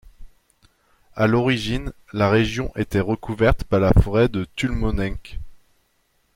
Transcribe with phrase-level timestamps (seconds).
[1.15, 5.15] À l'origine, la région était recouverte par la forêt de Tulmonenc.